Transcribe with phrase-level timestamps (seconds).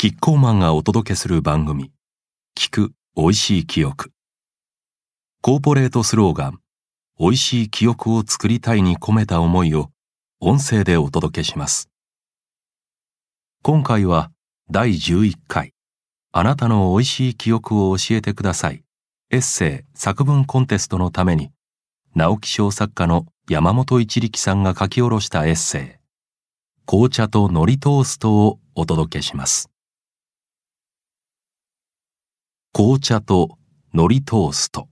[0.00, 1.90] キッコーマンがお届けする番組
[2.56, 4.12] 聞く美味しい記憶。
[5.42, 6.60] コーポレートスローガン
[7.18, 9.90] 美味しい記憶を作りたいに込めた思いを
[10.38, 11.90] 音声でお届けします。
[13.64, 14.30] 今回は
[14.70, 15.74] 第11回
[16.30, 18.84] あなたの美味しい記憶を教えてください。
[19.32, 21.50] エッセイ作文コンテストのために
[22.14, 26.00] 直木賞作家の山本一力さんが書き下ろしたエッセイ
[26.86, 29.68] 紅茶と海苔トーストをお届けします。
[32.72, 33.58] 紅茶と
[33.92, 34.88] 海苔トースト。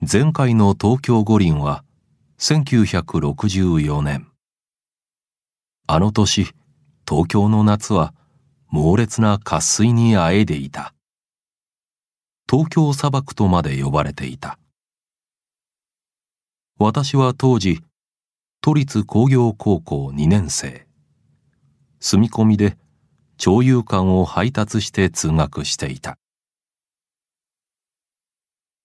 [0.00, 1.84] 前回の東京五輪は
[2.38, 4.28] 1964年。
[5.86, 6.46] あの年
[7.06, 8.14] 東京の夏は
[8.68, 10.94] 猛烈な渇水にあえでいた。
[12.48, 14.58] 東京砂漠とまで呼ばれていた。
[16.78, 17.80] 私は当時
[18.62, 20.86] 都立工業高校2年生。
[22.00, 22.78] 住み込みで
[23.36, 26.18] 町有館を配達して通学していた。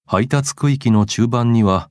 [0.05, 1.89] 配達区域の中盤には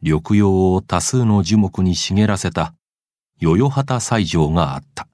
[0.00, 2.74] 緑葉を多数の樹木に茂らせた
[3.38, 5.06] よよ旗斎場があった。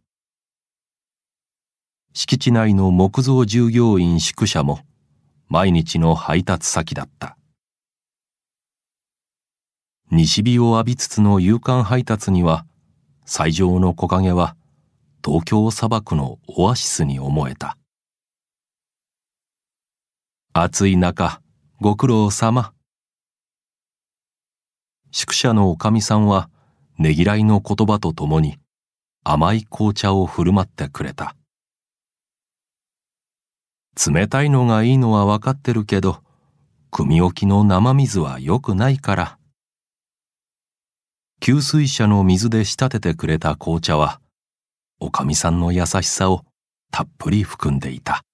[2.15, 4.81] 敷地内の木造従業員宿舎も
[5.49, 7.37] 毎日の配達先だった。
[10.11, 12.65] 西日を浴びつつの夕刊配達には
[13.27, 14.57] 斎場の木陰は
[15.29, 17.77] 東京砂漠のオアシスに思えた。
[20.55, 21.43] 暑い中
[21.83, 22.73] ご苦労様。
[25.11, 26.49] 宿舎のおかみさんは
[26.97, 28.59] ねぎらいの言葉とともに
[29.23, 31.37] 甘い紅茶を振る舞ってくれた。
[34.11, 36.23] 冷たいのがいいのは分かってるけど
[36.91, 39.39] 組置きの生水は良くないから。
[41.43, 44.23] 給水車の水で仕立ててくれた紅茶は
[45.01, 46.45] おかみさんの優しさを
[46.91, 48.25] たっぷり含んでいた。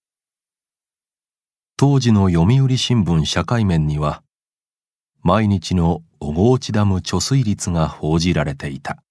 [1.76, 4.22] 当時の読売新聞社会面には
[5.22, 9.02] 毎日の小河内ダム貯水率が報じられていた。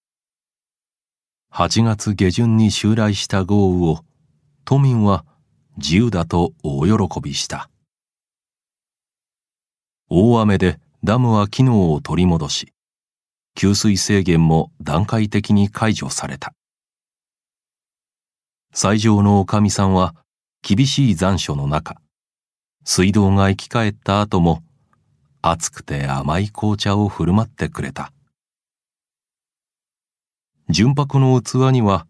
[1.52, 4.00] 8月下旬に襲来した豪雨を
[4.66, 5.26] 都民は
[5.78, 7.70] 自由だと大喜びした。
[10.10, 12.74] 大雨でダムは機能を取り戻し
[13.56, 16.54] 給水制限も段階的に解除された。
[18.76, 20.16] 斎場のおかみさんは
[20.64, 22.02] 厳しい残暑の中
[22.84, 24.64] 水道が生き返った後も
[25.44, 28.12] 熱くて甘い紅茶を振る舞ってくれた。
[30.70, 32.08] 純白の器には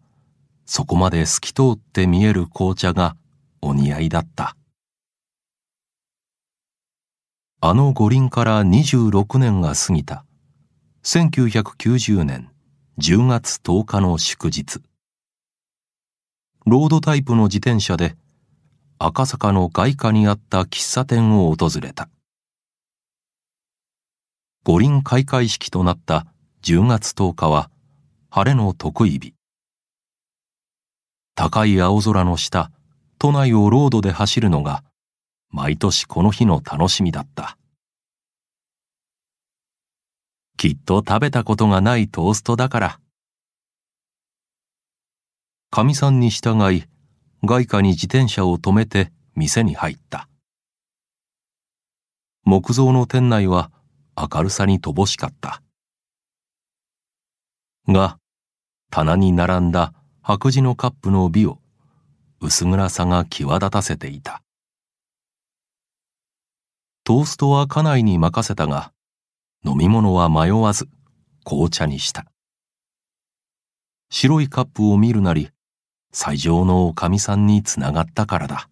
[0.64, 3.16] そこまで透き通って見える紅茶が
[3.60, 4.56] お似合いだった。
[7.60, 10.24] あの五輪から26年が過ぎた。
[11.02, 12.50] 1990年
[12.98, 14.80] 10月10日の祝日。
[16.66, 18.16] ロードタイプの自転車で
[18.98, 22.08] 赤坂の外貨にあった喫茶店を訪れた。
[24.64, 26.26] 五輪開会式となった
[26.62, 27.70] 10月10日は
[28.30, 29.34] 晴れの得意日。
[31.34, 32.70] 高い青空の下
[33.18, 34.84] 都内をロードで走るのが
[35.50, 37.58] 毎年この日の楽しみだった。
[40.56, 43.00] きっと食べたことがないトーストだから。
[45.74, 46.84] かみさんに従い
[47.42, 50.28] 外貨に自転車を止めて店に入った。
[52.44, 53.72] 木造の店内は
[54.16, 55.64] 明るさに乏しかった。
[57.88, 58.20] が
[58.92, 59.92] 棚に並んだ
[60.22, 61.58] 白磁のカップの美を
[62.40, 64.44] 薄暗さが際立たせていた。
[67.02, 68.92] トーストは家内に任せたが
[69.64, 70.86] 飲み物は迷わず
[71.42, 72.26] 紅茶にした。
[74.08, 75.50] 白いカップを見るなり
[76.16, 78.68] 最上のおかみさんにつながったからだ。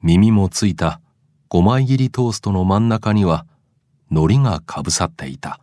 [0.00, 1.00] 耳もついた
[1.50, 3.44] 5枚切りトーストの真ん中には
[4.12, 5.58] 海苔がかぶさっていた。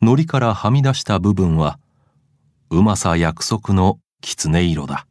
[0.00, 1.78] 海苔からはみ出した部分は
[2.70, 5.06] うまさ約束の狐色だ。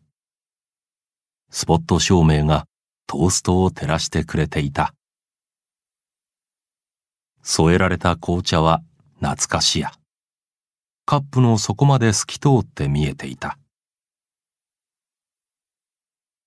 [1.49, 2.65] スポット照明が
[3.07, 4.93] トーストを照らしてくれていた。
[7.41, 8.81] 添えられた紅茶は
[9.21, 9.93] 懐かしや。
[11.05, 13.57] カップの底まで透き通って見えていた。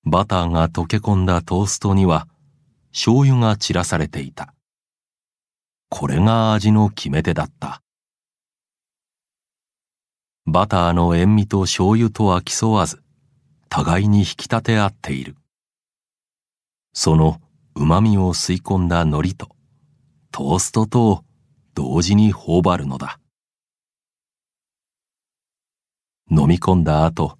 [0.04, 2.26] バターが溶け込んだトーストには
[2.90, 4.54] 醤油が散らされていた。
[5.90, 7.82] これが味の決め手だった。
[10.46, 13.02] バターの塩味と醤油とは競わず
[13.68, 15.36] 互いに引き立て合っている。
[16.94, 17.42] その
[17.74, 19.48] 旨味を吸い込んだ海苔と
[20.32, 21.24] トーストと
[21.74, 23.18] 同時に頬張るのだ。
[26.28, 27.38] 飲み込んだ後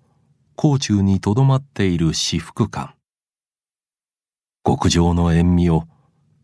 [0.55, 2.95] 甲中にとどまっている至福感。
[4.65, 5.89] 極上の塩味を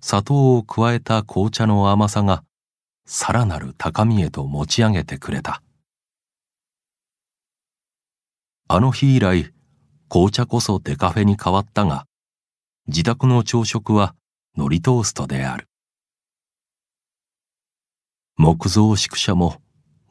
[0.00, 2.43] 砂糖を加えた紅茶の甘さが
[3.06, 5.62] さらなる高みへと持ち上げてくれた。
[8.67, 9.53] あの日以来
[10.09, 12.06] 紅茶こそデカフェに変わったが
[12.89, 14.17] 自宅の朝食は
[14.56, 15.69] 海苔トーストである。
[18.37, 19.62] 木造宿舎も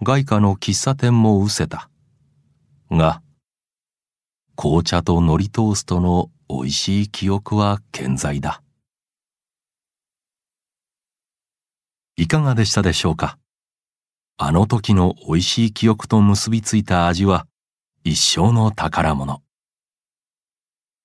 [0.01, 1.90] 外貨の喫茶店も失せた。
[2.91, 3.21] が
[4.57, 8.61] 紅茶と海苔トーストの美味しい記憶は健在だ。
[12.17, 13.38] いかがでしたでしょうか？
[14.38, 17.47] あの時の美味しい記憶と結びついた味は
[18.03, 19.41] 一生の宝物。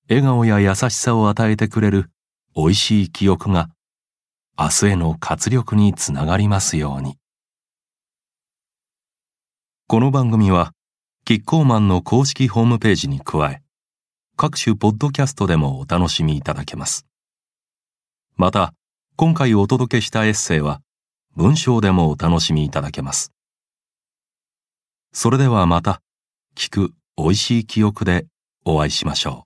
[0.08, 2.10] 笑顔や優しさを与えてくれる
[2.56, 3.70] 美味しい記憶が
[4.58, 7.16] 明日への活力につながりますように。
[9.86, 10.72] この番組は
[11.28, 13.61] キッコーマンの公式ホームページに加え
[14.37, 17.05] 各種ポッドキャストでもお楽しみいただけます。
[18.37, 18.75] また
[19.17, 20.82] 今回お届けしたエッセイは
[21.34, 23.32] 文章でもお楽しみいただけます。
[25.12, 26.00] それではまた
[26.55, 28.26] 聞く美味しい記憶で
[28.64, 29.45] お会いしましょ